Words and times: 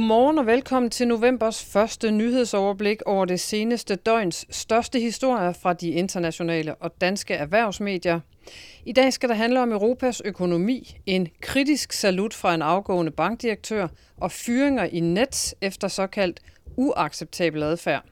Godmorgen 0.00 0.38
og 0.38 0.46
velkommen 0.46 0.90
til 0.90 1.08
novembers 1.08 1.64
første 1.64 2.10
nyhedsoverblik 2.10 3.02
over 3.06 3.24
det 3.24 3.40
seneste 3.40 3.94
døgns 3.94 4.46
største 4.50 5.00
historier 5.00 5.52
fra 5.52 5.72
de 5.72 5.88
internationale 5.90 6.74
og 6.74 7.00
danske 7.00 7.34
erhvervsmedier. 7.34 8.20
I 8.86 8.92
dag 8.92 9.12
skal 9.12 9.28
det 9.28 9.36
handle 9.36 9.60
om 9.62 9.72
Europas 9.72 10.22
økonomi, 10.24 10.96
en 11.06 11.28
kritisk 11.40 11.92
salut 11.92 12.34
fra 12.34 12.54
en 12.54 12.62
afgående 12.62 13.12
bankdirektør 13.12 13.88
og 14.16 14.32
fyringer 14.32 14.84
i 14.84 15.00
net 15.00 15.54
efter 15.60 15.88
såkaldt 15.88 16.40
uacceptabel 16.76 17.62
adfærd. 17.62 18.04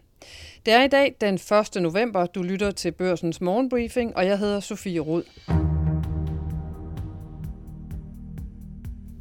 Det 0.67 0.75
er 0.75 0.83
i 0.83 0.89
dag 0.89 1.15
den 1.21 1.35
1. 1.35 1.83
november, 1.83 2.27
du 2.27 2.43
lytter 2.43 2.71
til 2.71 2.93
Børsens 2.93 3.41
morgenbriefing, 3.41 4.17
og 4.17 4.27
jeg 4.27 4.39
hedder 4.39 4.61
Sofie 4.61 5.01
Rud. 5.01 5.23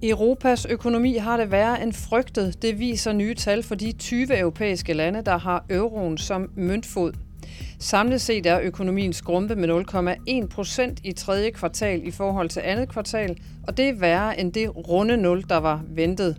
Europas 0.09 0.66
økonomi 0.66 1.17
har 1.17 1.38
det 1.38 1.52
værre 1.52 1.84
end 1.84 1.93
frygtet. 1.93 2.61
Det 2.61 2.79
viser 2.79 3.13
nye 3.13 3.34
tal 3.34 3.63
for 3.63 3.75
de 3.75 3.91
20 3.91 4.39
europæiske 4.39 4.93
lande, 4.93 5.21
der 5.21 5.38
har 5.38 5.65
euroen 5.70 6.17
som 6.17 6.49
møntfod. 6.55 7.13
Samlet 7.79 8.21
set 8.21 8.45
er 8.45 8.59
økonomien 8.59 9.13
skrumpe 9.13 9.55
med 9.55 9.70
0,1 10.43 10.48
procent 10.48 10.99
i 11.03 11.12
tredje 11.12 11.51
kvartal 11.51 12.07
i 12.07 12.12
forhold 12.12 12.49
til 12.49 12.62
andet 12.65 12.89
kvartal, 12.89 13.38
og 13.67 13.77
det 13.77 13.89
er 13.89 13.93
værre 13.93 14.39
end 14.39 14.53
det 14.53 14.88
runde 14.88 15.17
0, 15.17 15.43
der 15.49 15.57
var 15.57 15.84
ventet. 15.89 16.37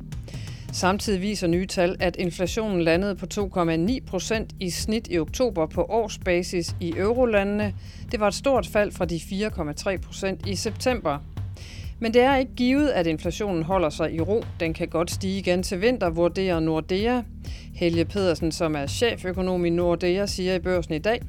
Samtidig 0.73 1.21
viser 1.21 1.47
nye 1.47 1.67
tal, 1.67 1.97
at 2.01 2.17
inflationen 2.17 2.83
landede 2.83 3.15
på 3.15 3.27
2,9 3.35 4.07
procent 4.07 4.53
i 4.61 4.71
snit 4.71 5.09
i 5.11 5.19
oktober 5.19 5.67
på 5.67 5.83
årsbasis 5.83 6.77
i 6.81 6.95
eurolandene. 6.97 7.75
Det 8.13 8.21
var 8.21 8.29
et 8.29 8.35
stort 8.35 8.67
fald 8.67 8.93
fra 8.93 9.05
de 9.05 9.17
4,3 9.17 9.97
procent 9.97 10.47
i 10.47 10.57
september. 10.57 11.19
Men 12.01 12.15
det 12.15 12.23
er 12.23 12.37
ikke 12.37 12.55
givet, 12.55 12.89
at 12.89 13.07
inflationen 13.07 13.63
holder 13.63 13.91
sig 13.91 14.15
i 14.15 14.21
ro. 14.21 14.45
Den 14.61 14.75
kan 14.75 14.89
godt 14.89 15.11
stige 15.11 15.39
igen 15.39 15.63
til 15.63 15.81
vinter, 15.81 16.11
vurderer 16.11 16.61
Nordea. 16.61 17.23
Helge 17.75 18.05
Pedersen, 18.05 18.53
som 18.53 18.75
er 18.75 18.87
cheføkonom 18.87 19.65
i 19.65 19.71
Nordea, 19.71 20.27
siger 20.27 20.55
i 20.55 20.59
børsen 20.59 20.95
i 20.95 20.99
dag. 20.99 21.21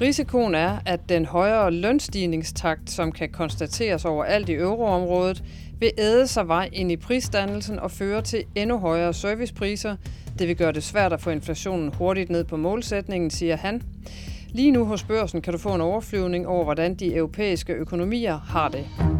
Risikoen 0.00 0.54
er, 0.54 0.78
at 0.86 1.08
den 1.08 1.24
højere 1.24 1.70
lønstigningstakt, 1.70 2.90
som 2.90 3.12
kan 3.12 3.28
konstateres 3.28 4.04
overalt 4.04 4.48
i 4.48 4.54
euroområdet, 4.54 5.44
vil 5.80 5.90
æde 5.98 6.26
sig 6.26 6.48
vej 6.48 6.68
ind 6.72 6.92
i 6.92 6.96
prisdannelsen 6.96 7.78
og 7.78 7.90
føre 7.90 8.22
til 8.22 8.44
endnu 8.54 8.78
højere 8.78 9.14
servicepriser. 9.14 9.96
Det 10.38 10.48
vil 10.48 10.56
gøre 10.56 10.72
det 10.72 10.82
svært 10.82 11.12
at 11.12 11.20
få 11.20 11.30
inflationen 11.30 11.94
hurtigt 11.94 12.30
ned 12.30 12.44
på 12.44 12.56
målsætningen, 12.56 13.30
siger 13.30 13.56
han. 13.56 13.82
Lige 14.48 14.70
nu 14.70 14.84
hos 14.84 15.04
børsen 15.04 15.42
kan 15.42 15.52
du 15.52 15.58
få 15.58 15.74
en 15.74 15.80
overflyvning 15.80 16.46
over, 16.46 16.64
hvordan 16.64 16.94
de 16.94 17.14
europæiske 17.14 17.72
økonomier 17.72 18.38
har 18.38 18.68
det. 18.68 19.13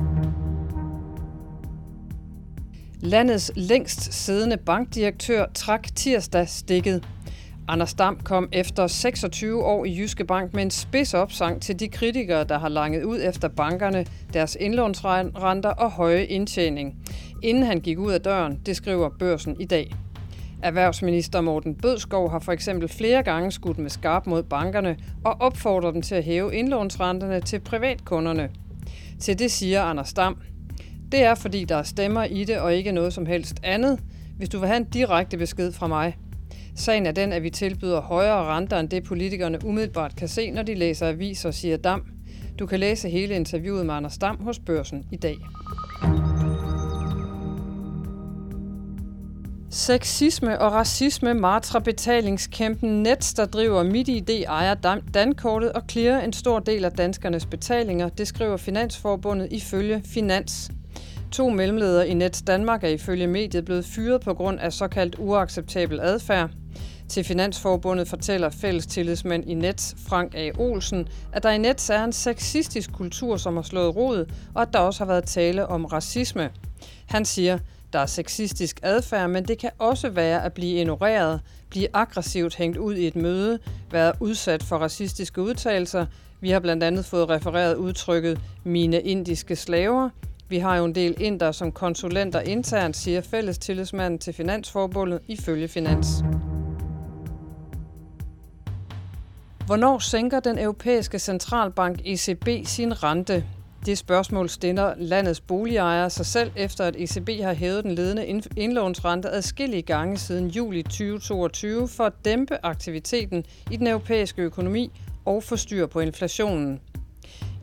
Landets 3.05 3.53
længst 3.55 4.13
siddende 4.13 4.57
bankdirektør 4.57 5.47
trak 5.55 5.89
tirsdag 5.95 6.49
stikket. 6.49 7.05
Anders 7.69 7.95
Dam 7.95 8.21
kom 8.25 8.49
efter 8.53 8.87
26 8.87 9.65
år 9.65 9.85
i 9.85 9.99
Jyske 9.99 10.25
Bank 10.25 10.55
med 10.55 10.63
en 10.63 10.71
spids 10.71 11.15
opsang 11.15 11.63
til 11.63 11.81
de 11.81 11.89
kritikere, 11.89 12.45
der 12.45 12.59
har 12.59 12.69
langet 12.69 13.05
ud 13.05 13.21
efter 13.23 13.49
bankerne, 13.49 14.07
deres 14.33 14.57
indlånsrenter 14.61 15.71
og 15.71 15.91
høje 15.91 16.25
indtjening. 16.25 16.97
Inden 17.43 17.63
han 17.63 17.81
gik 17.81 17.99
ud 17.99 18.13
af 18.13 18.21
døren, 18.21 18.61
det 18.67 18.77
skriver 18.77 19.09
børsen 19.19 19.61
i 19.61 19.65
dag. 19.65 19.95
Erhvervsminister 20.63 21.41
Morten 21.41 21.75
Bødskov 21.75 22.31
har 22.31 22.39
for 22.39 22.53
eksempel 22.53 22.89
flere 22.89 23.23
gange 23.23 23.53
skudt 23.53 23.79
med 23.79 23.91
skarp 23.91 24.27
mod 24.27 24.43
bankerne 24.43 24.97
og 25.25 25.37
opfordrer 25.41 25.91
dem 25.91 26.03
til 26.03 26.15
at 26.15 26.25
hæve 26.25 26.55
indlånsrenterne 26.55 27.41
til 27.41 27.61
privatkunderne. 27.61 28.51
Til 29.21 29.39
det 29.39 29.51
siger 29.51 29.83
Anders 29.83 30.13
Dam, 30.13 30.37
det 31.15 31.23
er, 31.23 31.35
fordi 31.35 31.65
der 31.65 31.77
er 31.77 31.83
stemmer 31.83 32.25
i 32.25 32.45
det, 32.45 32.59
og 32.59 32.75
ikke 32.75 32.93
noget 32.93 33.13
som 33.13 33.27
helst 33.27 33.61
andet. 33.63 34.01
Hvis 34.37 34.49
du 34.49 34.59
vil 34.59 34.69
have 34.69 34.77
en 34.77 34.85
direkte 34.85 35.37
besked 35.37 35.73
fra 35.73 35.87
mig. 35.87 36.17
Sagen 36.77 37.07
er 37.07 37.13
den, 37.13 37.33
at 37.33 37.43
vi 37.43 37.51
tilbyder 37.51 38.01
højere 38.01 38.45
renter 38.45 38.79
end 38.79 38.89
det, 38.89 39.05
politikerne 39.05 39.59
umiddelbart 39.65 40.17
kan 40.17 40.29
se, 40.29 40.51
når 40.51 40.63
de 40.63 40.75
læser 40.75 41.09
aviser, 41.09 41.51
siger 41.51 41.77
Dam. 41.77 42.03
Du 42.59 42.67
kan 42.67 42.81
læse 42.81 43.09
hele 43.09 43.35
interviewet 43.35 43.87
med 43.87 43.95
Anders 43.95 44.19
Dam 44.19 44.45
hos 44.45 44.59
Børsen 44.59 45.05
i 45.13 45.17
dag. 45.17 45.37
Sexisme 49.71 50.61
og 50.61 50.73
racisme 50.73 51.35
martrer 51.35 51.81
betalingskæmpen 51.81 53.03
Nets, 53.03 53.35
der 53.35 53.45
driver 53.45 53.83
MitID, 53.83 54.45
ejer 54.49 55.01
Dankortet 55.15 55.73
og 55.73 55.83
clearer 55.91 56.25
en 56.25 56.33
stor 56.33 56.59
del 56.59 56.85
af 56.85 56.93
danskernes 56.93 57.47
betalinger, 57.47 58.09
det 58.09 58.29
skriver 58.29 58.57
Finansforbundet 58.57 59.49
ifølge 59.53 60.03
Finans. 60.07 60.71
To 61.35 61.49
mellemledere 61.49 62.09
i 62.09 62.15
Net 62.15 62.43
Danmark 62.47 62.85
er 62.85 62.89
ifølge 62.89 63.27
mediet 63.27 63.65
blevet 63.65 63.85
fyret 63.85 64.21
på 64.21 64.35
grund 64.35 64.61
af 64.61 64.73
såkaldt 64.73 65.17
uacceptabel 65.19 66.01
adfærd. 66.01 66.51
Til 67.09 67.25
Finansforbundet 67.25 68.09
fortæller 68.09 68.51
fællestillidsmand 68.51 69.45
i 69.51 69.55
Net, 69.55 69.95
Frank 70.09 70.35
A. 70.35 70.51
Olsen, 70.59 71.09
at 71.33 71.43
der 71.43 71.51
i 71.51 71.59
Net 71.59 71.91
er 71.91 72.05
en 72.05 72.13
sexistisk 72.13 72.93
kultur, 72.93 73.37
som 73.37 73.57
har 73.57 73.63
slået 73.63 73.97
rod, 73.97 74.27
og 74.55 74.63
at 74.63 74.69
der 74.73 74.79
også 74.79 75.01
har 75.01 75.07
været 75.07 75.25
tale 75.25 75.67
om 75.67 75.85
racisme. 75.85 76.51
Han 77.07 77.25
siger, 77.25 77.59
der 77.93 77.99
er 77.99 78.07
sexistisk 78.07 78.81
adfærd, 78.83 79.31
men 79.31 79.45
det 79.45 79.59
kan 79.59 79.71
også 79.79 80.09
være 80.09 80.45
at 80.45 80.53
blive 80.53 80.81
ignoreret, 80.81 81.41
blive 81.71 81.89
aggressivt 81.93 82.57
hængt 82.57 82.77
ud 82.79 82.95
i 82.95 83.07
et 83.07 83.17
møde, 83.17 83.59
være 83.91 84.13
udsat 84.21 84.63
for 84.63 84.77
racistiske 84.77 85.43
udtalelser. 85.43 86.07
Vi 86.41 86.51
har 86.51 86.61
blandt 86.61 86.83
andet 86.83 87.05
fået 87.05 87.29
refereret 87.31 87.75
udtrykket 87.75 88.41
mine 88.65 89.01
indiske 89.01 89.57
slaver, 89.57 90.11
vi 90.49 90.59
har 90.59 90.77
jo 90.77 90.85
en 90.85 90.95
del 90.95 91.17
inder 91.21 91.53
som 91.53 91.73
konsulenter 91.73 92.41
internt, 92.41 92.97
siger 92.97 93.21
fælles 93.21 93.59
tillidsmanden 93.59 94.19
til 94.19 94.35
Finansforbundet 94.35 95.21
ifølge 95.29 95.69
Finans. 95.69 96.07
Hvornår 99.67 99.99
sænker 99.99 100.41
den 100.41 100.59
europæiske 100.59 101.19
centralbank 101.19 102.01
ECB 102.05 102.49
sin 102.67 103.03
rente? 103.03 103.45
Det 103.87 103.99
spørgsmål 103.99 104.49
stiller 104.49 104.95
landets 104.97 105.41
boligejere 105.41 106.11
sig 106.11 106.27
selv, 106.27 106.51
efter 106.57 106.85
at 106.85 106.97
ECB 106.97 107.31
har 107.43 107.53
hævet 107.53 107.85
den 107.85 107.95
ledende 107.95 108.43
indlånsrente 108.57 109.29
adskillige 109.29 109.83
gange 109.83 110.19
siden 110.19 110.49
juli 110.49 110.83
2022 110.83 111.89
for 111.89 112.05
at 112.05 112.13
dæmpe 112.25 112.59
aktiviteten 112.63 113.45
i 113.71 113.77
den 113.77 113.87
europæiske 113.87 114.43
økonomi 114.43 114.91
og 115.25 115.43
få 115.43 115.57
styr 115.57 115.87
på 115.87 116.01
inflationen. 116.01 116.81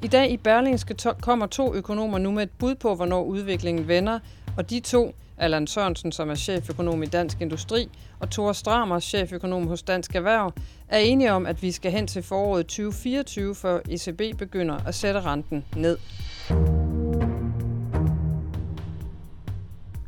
I 0.04 0.08
dag 0.08 0.32
i 0.32 0.38
Berlingske 0.38 0.96
kommer 1.22 1.46
to 1.46 1.76
økonomer 1.76 2.18
nu 2.18 2.32
med 2.32 2.44
et 2.44 2.50
bud 2.60 2.76
på, 2.76 2.96
hvornår 2.96 3.24
udviklingen 3.24 3.88
vender, 3.88 4.20
og 4.58 4.70
de 4.70 4.80
to, 4.80 5.16
Allan 5.38 5.68
Sørensen, 5.68 6.12
som 6.12 6.30
er 6.30 6.36
cheføkonom 6.36 7.04
i 7.04 7.06
Dansk 7.06 7.42
Industri, 7.42 7.90
og 8.20 8.30
Thor 8.30 8.54
Stramer, 8.54 9.00
cheføkonom 9.00 9.68
hos 9.68 9.84
Dansk 9.84 10.16
Erhverv, 10.16 10.54
er 10.88 10.98
enige 10.98 11.32
om, 11.32 11.46
at 11.46 11.62
vi 11.62 11.72
skal 11.72 11.92
hen 11.92 12.08
til 12.08 12.24
foråret 12.24 12.66
2024, 12.66 13.56
før 13.56 13.80
ECB 13.90 14.38
begynder 14.38 14.78
at 14.88 14.96
sætte 14.96 15.22
renten 15.22 15.66
ned. 15.76 15.98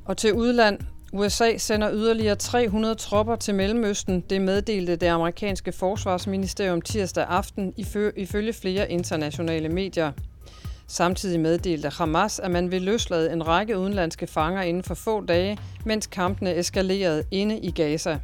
Og 0.06 0.18
til 0.18 0.34
udland. 0.34 0.80
USA 1.16 1.58
sender 1.58 1.94
yderligere 1.94 2.36
300 2.36 2.96
tropper 2.96 3.36
til 3.36 3.56
Mellemøsten. 3.56 4.22
Det 4.30 4.42
meddelte 4.42 4.96
det 4.96 5.08
amerikanske 5.08 5.72
forsvarsministerium 5.72 6.82
tirsdag 6.82 7.26
aften 7.30 7.74
ifølge 8.18 8.54
flere 8.54 8.92
internationale 8.92 9.70
medier. 9.70 10.12
Samtidig 10.88 11.40
meddelte 11.40 11.90
Hamas, 11.90 12.40
at 12.40 12.52
man 12.52 12.72
vil 12.72 12.82
løslade 12.82 13.34
en 13.34 13.48
række 13.48 13.80
udenlandske 13.80 14.28
fanger 14.28 14.62
inden 14.62 14.84
for 14.84 14.94
få 14.94 15.26
dage, 15.26 15.58
mens 15.86 16.08
kampene 16.08 16.56
eskalerede 16.56 17.24
inde 17.32 17.60
i 17.60 17.72
Gaza. 17.72 18.20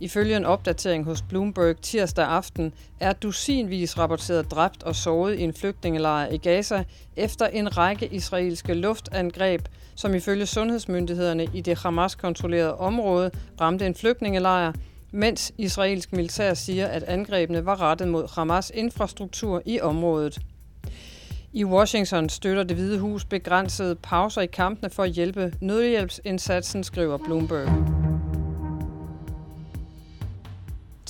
Ifølge 0.00 0.36
en 0.36 0.44
opdatering 0.44 1.04
hos 1.04 1.22
Bloomberg 1.22 1.76
tirsdag 1.82 2.26
aften 2.26 2.72
er 3.00 3.12
dusinvis 3.12 3.98
rapporteret 3.98 4.50
dræbt 4.50 4.82
og 4.82 4.96
såret 4.96 5.38
i 5.38 5.42
en 5.42 5.54
flygtningelejr 5.54 6.28
i 6.28 6.36
Gaza 6.36 6.84
efter 7.16 7.46
en 7.46 7.76
række 7.76 8.06
israelske 8.06 8.74
luftangreb, 8.74 9.62
som 9.94 10.14
ifølge 10.14 10.46
sundhedsmyndighederne 10.46 11.46
i 11.54 11.60
det 11.60 11.78
Hamas-kontrollerede 11.78 12.76
område 12.76 13.30
ramte 13.60 13.86
en 13.86 13.94
flygtningelejr, 13.94 14.72
mens 15.12 15.52
israelsk 15.58 16.12
militær 16.12 16.54
siger, 16.54 16.86
at 16.86 17.02
angrebene 17.02 17.66
var 17.66 17.80
rettet 17.80 18.08
mod 18.08 18.34
Hamas 18.34 18.72
infrastruktur 18.74 19.62
i 19.66 19.80
området. 19.80 20.38
I 21.52 21.64
Washington 21.64 22.28
støtter 22.28 22.62
det 22.62 22.76
hvide 22.76 22.98
hus 22.98 23.24
begrænsede 23.24 23.94
pauser 23.94 24.40
i 24.40 24.46
kampene 24.46 24.90
for 24.90 25.02
at 25.02 25.10
hjælpe 25.10 25.52
nødhjælpsindsatsen, 25.60 26.84
skriver 26.84 27.16
Bloomberg. 27.16 28.05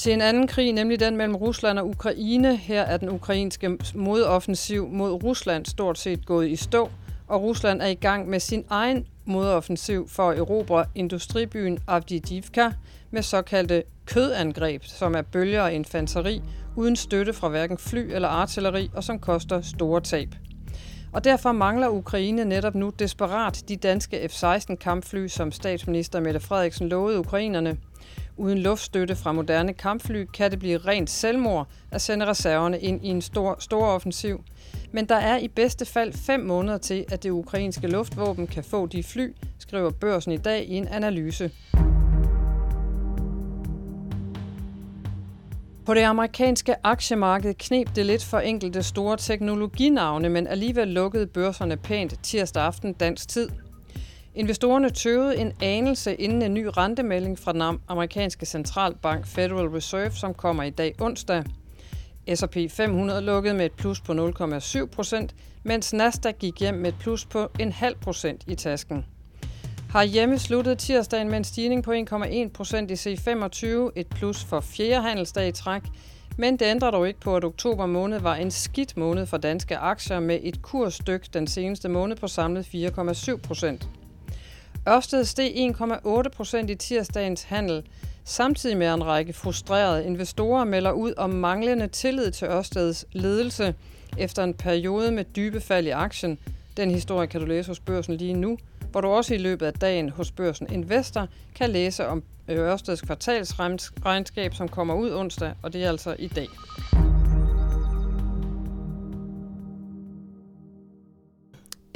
Til 0.06 0.12
en 0.12 0.20
anden 0.20 0.46
krig, 0.46 0.72
nemlig 0.72 1.00
den 1.00 1.16
mellem 1.16 1.36
Rusland 1.36 1.78
og 1.78 1.88
Ukraine. 1.88 2.56
Her 2.56 2.82
er 2.82 2.96
den 2.96 3.08
ukrainske 3.08 3.78
modoffensiv 3.94 4.88
mod 4.88 5.22
Rusland 5.24 5.66
stort 5.66 5.98
set 5.98 6.26
gået 6.26 6.48
i 6.48 6.56
stå, 6.56 6.90
og 7.26 7.42
Rusland 7.42 7.82
er 7.82 7.86
i 7.86 7.94
gang 7.94 8.28
med 8.28 8.40
sin 8.40 8.64
egen 8.70 9.06
modoffensiv 9.24 10.08
for 10.08 10.30
at 10.30 10.38
erobre 10.38 10.84
industribyen 10.94 11.78
Avdiivka 11.86 12.70
med 13.10 13.22
såkaldte 13.22 13.82
kødangreb, 14.04 14.84
som 14.84 15.14
er 15.14 15.22
bølger 15.22 15.62
og 15.62 15.72
infanteri, 15.72 16.42
uden 16.76 16.96
støtte 16.96 17.32
fra 17.32 17.48
hverken 17.48 17.78
fly 17.78 18.10
eller 18.12 18.28
artilleri, 18.28 18.90
og 18.94 19.04
som 19.04 19.18
koster 19.18 19.60
store 19.60 20.00
tab. 20.00 20.34
Og 21.12 21.24
derfor 21.24 21.52
mangler 21.52 21.88
Ukraine 21.88 22.44
netop 22.44 22.74
nu 22.74 22.92
desperat 22.98 23.64
de 23.68 23.76
danske 23.76 24.28
F-16 24.28 24.74
kampfly, 24.74 25.26
som 25.26 25.52
statsminister 25.52 26.20
Mette 26.20 26.40
Frederiksen 26.40 26.88
lovede 26.88 27.18
ukrainerne. 27.18 27.76
Uden 28.38 28.58
luftstøtte 28.58 29.16
fra 29.16 29.32
moderne 29.32 29.72
kampfly 29.72 30.24
kan 30.24 30.50
det 30.50 30.58
blive 30.58 30.78
rent 30.78 31.10
selvmord 31.10 31.68
at 31.90 32.02
sende 32.02 32.26
reserverne 32.26 32.80
ind 32.80 33.04
i 33.04 33.08
en 33.08 33.22
stor, 33.22 33.56
stor 33.58 33.86
offensiv. 33.86 34.44
Men 34.92 35.08
der 35.08 35.14
er 35.14 35.38
i 35.38 35.48
bedste 35.48 35.84
fald 35.84 36.12
fem 36.12 36.40
måneder 36.40 36.78
til, 36.78 37.04
at 37.08 37.22
det 37.22 37.30
ukrainske 37.30 37.86
luftvåben 37.86 38.46
kan 38.46 38.64
få 38.64 38.86
de 38.86 39.02
fly, 39.02 39.34
skriver 39.58 39.90
børsen 39.90 40.32
i 40.32 40.36
dag 40.36 40.64
i 40.64 40.74
en 40.74 40.88
analyse. 40.88 41.50
På 45.86 45.94
det 45.94 46.02
amerikanske 46.02 46.74
aktiemarked 46.86 47.54
knep 47.54 47.88
det 47.96 48.06
lidt 48.06 48.24
for 48.24 48.38
enkelte 48.38 48.82
store 48.82 49.16
teknologinavne, 49.16 50.28
men 50.28 50.46
alligevel 50.46 50.88
lukkede 50.88 51.26
børserne 51.26 51.76
pænt 51.76 52.14
tirsdag 52.22 52.62
aften 52.62 52.92
dansk 52.92 53.28
tid. 53.28 53.48
Investorerne 54.36 54.90
tøvede 54.90 55.36
en 55.36 55.52
anelse 55.60 56.14
inden 56.14 56.42
en 56.42 56.54
ny 56.54 56.66
rentemelding 56.76 57.38
fra 57.38 57.52
den 57.52 57.78
amerikanske 57.88 58.46
centralbank 58.46 59.26
Federal 59.26 59.66
Reserve, 59.66 60.10
som 60.10 60.34
kommer 60.34 60.62
i 60.62 60.70
dag 60.70 60.94
onsdag. 61.00 61.44
S&P 62.34 62.56
500 62.70 63.20
lukkede 63.20 63.54
med 63.54 63.66
et 63.66 63.72
plus 63.72 64.00
på 64.00 64.12
0,7 64.12 64.86
procent, 64.86 65.34
mens 65.62 65.92
Nasdaq 65.92 66.34
gik 66.38 66.60
hjem 66.60 66.74
med 66.74 66.88
et 66.88 66.94
plus 67.00 67.24
på 67.24 67.48
en 67.58 67.72
halv 67.72 67.96
procent 67.96 68.44
i 68.46 68.54
tasken. 68.54 69.04
Har 69.90 70.04
hjemme 70.04 70.38
sluttet 70.38 70.78
tirsdagen 70.78 71.28
med 71.28 71.36
en 71.36 71.44
stigning 71.44 71.84
på 71.84 71.92
1,1 71.92 72.48
procent 72.54 72.90
i 72.90 72.94
C25, 72.94 73.66
et 73.96 74.06
plus 74.08 74.44
for 74.44 74.60
fjerde 74.60 75.02
handelsdag 75.02 75.48
i 75.48 75.52
træk, 75.52 75.82
men 76.38 76.56
det 76.56 76.66
ændrer 76.66 76.90
dog 76.90 77.08
ikke 77.08 77.20
på, 77.20 77.36
at 77.36 77.44
oktober 77.44 77.86
måned 77.86 78.20
var 78.20 78.34
en 78.34 78.50
skidt 78.50 78.96
måned 78.96 79.26
for 79.26 79.36
danske 79.36 79.76
aktier 79.76 80.20
med 80.20 80.38
et 80.42 80.62
kursstyk 80.62 81.34
den 81.34 81.46
seneste 81.46 81.88
måned 81.88 82.16
på 82.16 82.28
samlet 82.28 82.66
4,7 82.74 83.36
procent. 83.36 83.88
Ørsted 84.88 85.24
steg 85.24 85.74
1,8 85.80 86.28
procent 86.28 86.70
i 86.70 86.74
tirsdagens 86.74 87.42
handel, 87.42 87.82
samtidig 88.24 88.76
med 88.76 88.94
en 88.94 89.06
række 89.06 89.32
frustrerede 89.32 90.06
investorer 90.06 90.64
melder 90.64 90.92
ud 90.92 91.12
om 91.16 91.30
manglende 91.30 91.86
tillid 91.86 92.30
til 92.30 92.48
Ørsteds 92.48 93.04
ledelse 93.12 93.74
efter 94.18 94.44
en 94.44 94.54
periode 94.54 95.10
med 95.10 95.24
dybe 95.24 95.60
fald 95.60 95.86
i 95.86 95.90
aktien. 95.90 96.38
Den 96.76 96.90
historie 96.90 97.26
kan 97.26 97.40
du 97.40 97.46
læse 97.46 97.68
hos 97.68 97.80
børsen 97.80 98.14
lige 98.16 98.34
nu, 98.34 98.58
hvor 98.90 99.00
du 99.00 99.08
også 99.08 99.34
i 99.34 99.38
løbet 99.38 99.66
af 99.66 99.72
dagen 99.72 100.08
hos 100.08 100.30
børsen 100.30 100.72
Investor 100.72 101.28
kan 101.54 101.70
læse 101.70 102.06
om 102.06 102.22
øh, 102.48 102.58
Ørsteds 102.58 103.00
kvartalsregnskab, 103.00 104.54
som 104.54 104.68
kommer 104.68 104.94
ud 104.94 105.14
onsdag, 105.14 105.52
og 105.62 105.72
det 105.72 105.84
er 105.84 105.88
altså 105.88 106.16
i 106.18 106.28
dag. 106.28 106.48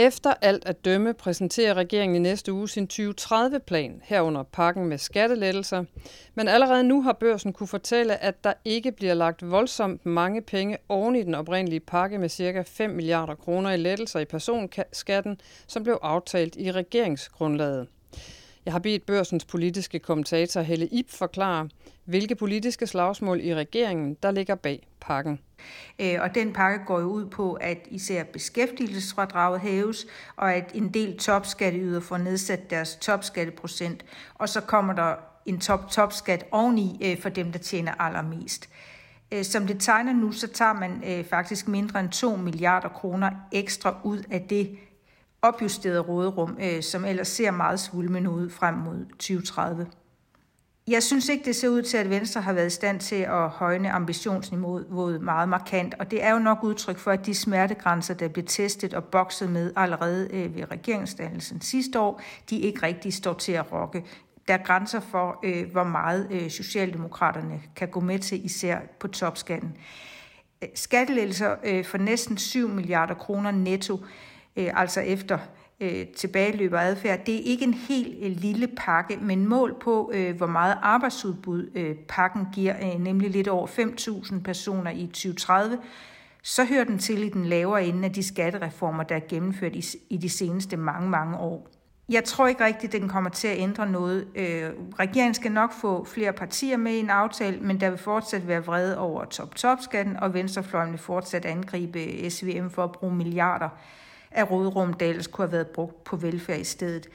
Efter 0.01 0.35
alt 0.43 0.65
at 0.67 0.85
dømme 0.85 1.15
præsenterer 1.15 1.75
regeringen 1.75 2.17
i 2.17 2.19
næste 2.19 2.53
uge 2.53 2.69
sin 2.69 2.89
2030-plan, 2.93 4.01
herunder 4.05 4.43
pakken 4.43 4.87
med 4.87 4.99
skattelettelser. 4.99 5.85
Men 6.35 6.49
allerede 6.49 6.85
nu 6.85 7.03
har 7.03 7.13
børsen 7.13 7.53
kunne 7.53 7.67
fortælle, 7.67 8.23
at 8.23 8.45
der 8.45 8.53
ikke 8.65 8.93
bliver 8.93 9.15
lagt 9.15 9.51
voldsomt 9.51 10.07
mange 10.07 10.43
penge 10.43 10.79
oven 10.89 11.17
i 11.17 11.23
den 11.23 11.35
oprindelige 11.35 11.81
pakke 11.81 12.19
med 12.19 12.29
ca. 12.29 12.63
5 12.67 12.91
milliarder 12.91 13.35
kroner 13.35 13.71
i 13.71 13.77
lettelser 13.77 14.21
i 14.21 14.25
personskatten, 14.25 15.41
som 15.67 15.83
blev 15.83 15.99
aftalt 16.03 16.57
i 16.57 16.73
regeringsgrundlaget. 16.73 17.87
Jeg 18.65 18.73
har 18.73 18.79
bedt 18.79 19.07
børsens 19.07 19.45
politiske 19.45 19.99
kommentator 19.99 20.61
Helle 20.61 20.87
Ip 20.87 21.11
forklare, 21.11 21.69
hvilke 22.05 22.35
politiske 22.35 22.87
slagsmål 22.87 23.41
i 23.41 23.55
regeringen, 23.55 24.17
der 24.23 24.31
ligger 24.31 24.55
bag 24.55 24.89
pakken. 25.01 25.41
Øh, 25.99 26.19
og 26.21 26.35
den 26.35 26.53
pakke 26.53 26.85
går 26.87 27.01
jo 27.01 27.07
ud 27.07 27.27
på, 27.27 27.53
at 27.53 27.79
især 27.91 28.25
beskæftigelsesfradraget 28.25 29.61
hæves, 29.61 30.07
og 30.37 30.55
at 30.55 30.71
en 30.75 30.95
del 30.95 31.19
topskatteyder 31.19 32.01
får 32.01 32.19
nedsat 32.19 32.71
deres 32.71 32.97
topskatteprocent, 32.97 34.05
og 34.35 34.49
så 34.49 34.61
kommer 34.61 34.93
der 34.93 35.15
en 35.47 35.61
top-topskat 35.61 36.45
oveni 36.51 36.99
øh, 37.05 37.21
for 37.23 37.29
dem, 37.29 37.53
der 37.53 37.59
tjener 37.59 37.93
allermest. 38.01 38.69
Øh, 39.33 39.45
som 39.45 39.67
det 39.67 39.77
tegner 39.81 40.13
nu, 40.13 40.33
så 40.33 40.49
tager 40.49 40.73
man 40.73 41.25
faktisk 41.31 41.69
mindre 41.69 42.01
end 42.01 42.09
2 42.09 42.37
milliarder 42.37 42.89
kroner 42.89 43.31
ekstra 43.53 43.97
ud 44.05 44.23
af 44.31 44.41
det 44.41 44.79
opjusterede 45.43 46.01
råderum, 46.01 46.59
øh, 46.61 46.83
som 46.83 47.05
ellers 47.05 47.29
ser 47.29 47.51
meget 47.51 47.81
svulmende 47.81 48.31
ud 48.31 48.51
frem 48.51 48.75
mod 48.75 49.07
2030. 49.11 49.87
Jeg 50.89 51.03
synes 51.03 51.29
ikke, 51.29 51.45
det 51.45 51.57
ser 51.57 51.69
ud 51.69 51.83
til, 51.83 51.97
at 51.97 52.11
Venstre 52.11 52.41
har 52.41 52.53
været 52.53 52.67
i 52.67 52.71
stand 52.71 53.01
til 53.01 53.17
at 53.17 53.49
højne 53.49 53.91
ambitionsniveauet 53.91 55.23
meget 55.23 55.49
markant, 55.49 55.95
og 55.99 56.11
det 56.11 56.25
er 56.25 56.33
jo 56.33 56.39
nok 56.39 56.59
udtryk 56.63 56.99
for, 56.99 57.11
at 57.11 57.27
de 57.27 57.35
smertegrænser, 57.35 58.15
der 58.15 58.29
blev 58.29 58.45
testet 58.45 58.95
og 58.95 59.05
bokset 59.05 59.51
med 59.51 59.73
allerede 59.77 60.29
øh, 60.33 60.57
ved 60.57 60.71
regeringsdannelsen 60.71 61.61
sidste 61.61 62.01
år, 62.01 62.21
de 62.51 62.59
ikke 62.59 62.83
rigtig 62.83 63.15
står 63.15 63.33
til 63.33 63.53
at 63.53 63.73
rokke. 63.73 64.05
Der 64.49 64.55
er 64.55 64.63
grænser 64.65 65.01
for, 65.01 65.39
øh, 65.43 65.73
hvor 65.73 65.85
meget 65.85 66.53
Socialdemokraterne 66.53 67.63
kan 67.77 67.89
gå 67.89 68.01
med 68.01 68.19
til, 68.19 68.45
især 68.45 68.79
på 69.01 69.09
topskatten. 69.09 69.77
Skattelettelser 70.75 71.83
for 71.85 71.99
næsten 71.99 72.37
7 72.39 72.69
milliarder 72.69 73.15
kroner 73.15 73.51
netto, 73.51 74.01
Øh, 74.57 74.71
altså 74.75 75.01
efter 75.01 75.39
øh, 75.81 76.07
tilbageløb 76.07 76.73
og 76.73 76.85
adfærd. 76.85 77.25
Det 77.27 77.35
er 77.35 77.43
ikke 77.45 77.65
en 77.65 77.75
helt 77.75 78.25
øh, 78.25 78.37
lille 78.37 78.69
pakke, 78.77 79.17
men 79.17 79.49
mål 79.49 79.77
på, 79.81 80.11
øh, 80.15 80.37
hvor 80.37 80.47
meget 80.47 80.79
arbejdsudbud 80.83 81.71
øh, 81.75 81.97
pakken 81.97 82.47
giver, 82.53 82.75
øh, 82.83 83.01
nemlig 83.01 83.31
lidt 83.31 83.49
over 83.49 83.67
5.000 83.67 84.43
personer 84.43 84.91
i 84.91 85.07
2030, 85.07 85.79
så 86.43 86.65
hører 86.65 86.85
den 86.85 86.99
til 86.99 87.23
i 87.23 87.29
den 87.29 87.45
lavere 87.45 87.85
ende 87.85 88.05
af 88.05 88.13
de 88.13 88.23
skattereformer, 88.23 89.03
der 89.03 89.17
er 89.17 89.29
gennemført 89.29 89.77
i, 89.77 89.85
i 90.11 90.17
de 90.17 90.29
seneste 90.29 90.77
mange, 90.77 91.09
mange 91.09 91.39
år. 91.39 91.69
Jeg 92.09 92.25
tror 92.25 92.47
ikke 92.47 92.65
rigtigt, 92.65 92.95
at 92.95 93.01
den 93.01 93.09
kommer 93.09 93.31
til 93.31 93.49
at 93.49 93.59
ændre 93.59 93.91
noget. 93.91 94.27
Øh, 94.35 94.71
regeringen 94.99 95.35
skal 95.35 95.53
nok 95.53 95.73
få 95.73 96.05
flere 96.05 96.33
partier 96.33 96.77
med 96.77 96.93
i 96.93 96.99
en 96.99 97.11
aftale, 97.11 97.61
men 97.61 97.81
der 97.81 97.91
vil 97.91 97.99
fortsat 97.99 98.49
være 98.49 98.65
vrede 98.65 98.99
over 98.99 99.25
top-top-skatten, 99.25 100.17
og 100.17 100.35
venstrefløjen 100.35 100.91
vil 100.91 100.99
fortsat 100.99 101.45
angribe 101.45 102.05
øh, 102.05 102.31
SVM 102.31 102.69
for 102.69 102.85
at 102.85 102.93
bruge 102.93 103.15
milliarder 103.15 103.69
af 104.31 104.51
rådrum, 104.51 104.95
der 104.95 105.07
ellers 105.07 105.27
kunne 105.27 105.47
have 105.47 105.53
været 105.53 105.69
brugt 105.69 106.05
på 106.05 106.17
velfærd 106.17 106.61
i 106.61 106.65
stedet. 106.65 107.09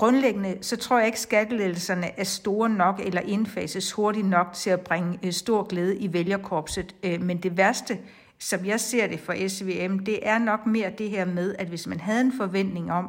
Grundlæggende 0.00 0.58
så 0.60 0.76
tror 0.76 0.98
jeg 0.98 1.06
ikke, 1.06 1.20
skattelettelserne 1.20 2.20
er 2.20 2.24
store 2.24 2.68
nok 2.68 3.00
eller 3.04 3.20
indfases 3.20 3.92
hurtigt 3.92 4.26
nok 4.26 4.46
til 4.54 4.70
at 4.70 4.80
bringe 4.80 5.18
øh, 5.22 5.32
stor 5.32 5.62
glæde 5.62 5.96
i 5.96 6.12
vælgerkorpset. 6.12 6.94
Øh, 7.02 7.22
men 7.22 7.38
det 7.38 7.56
værste, 7.56 7.98
som 8.38 8.66
jeg 8.66 8.80
ser 8.80 9.06
det 9.06 9.20
for 9.20 9.48
SVM, 9.48 9.98
det 9.98 10.28
er 10.28 10.38
nok 10.38 10.66
mere 10.66 10.92
det 10.98 11.10
her 11.10 11.24
med, 11.24 11.54
at 11.58 11.66
hvis 11.66 11.86
man 11.86 12.00
havde 12.00 12.20
en 12.20 12.32
forventning 12.36 12.92
om, 12.92 13.08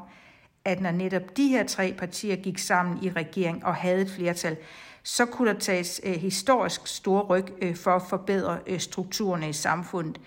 at 0.66 0.82
når 0.82 0.92
netop 0.92 1.38
de 1.38 1.48
her 1.48 1.68
tre 1.68 1.94
partier 1.98 2.36
gik 2.36 2.58
sammen 2.58 3.04
i 3.04 3.10
regering 3.10 3.66
og 3.66 3.76
havde 3.76 4.02
et 4.02 4.10
flertal, 4.10 4.58
så 5.04 5.26
kunne 5.26 5.54
der 5.54 5.60
tages 5.60 6.02
øh, 6.04 6.14
historisk 6.14 6.88
store 6.88 7.24
ryg 7.24 7.78
for 7.78 7.92
at 7.92 8.02
forbedre 8.10 8.60
strukturerne 8.80 9.50
i 9.50 9.54
samfundet. 9.54 10.20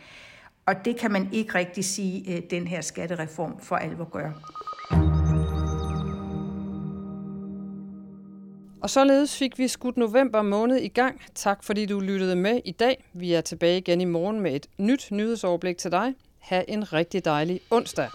Og 0.66 0.74
det 0.84 0.96
kan 0.96 1.12
man 1.12 1.28
ikke 1.32 1.54
rigtig 1.54 1.84
sige, 1.84 2.36
at 2.36 2.50
den 2.50 2.66
her 2.66 2.80
skattereform 2.80 3.58
for 3.60 3.76
alvor 3.76 4.04
gør. 4.04 4.30
Og 8.82 8.90
således 8.90 9.38
fik 9.38 9.58
vi 9.58 9.68
skudt 9.68 9.96
november 9.96 10.42
måned 10.42 10.76
i 10.76 10.88
gang. 10.88 11.20
Tak 11.34 11.64
fordi 11.64 11.86
du 11.86 12.00
lyttede 12.00 12.36
med 12.36 12.60
i 12.64 12.72
dag. 12.72 13.04
Vi 13.12 13.32
er 13.32 13.40
tilbage 13.40 13.78
igen 13.78 14.00
i 14.00 14.04
morgen 14.04 14.40
med 14.40 14.54
et 14.54 14.66
nyt 14.78 15.08
nyhedsoverblik 15.10 15.78
til 15.78 15.90
dig. 15.90 16.14
Ha' 16.38 16.62
en 16.68 16.92
rigtig 16.92 17.24
dejlig 17.24 17.60
onsdag. 17.70 18.08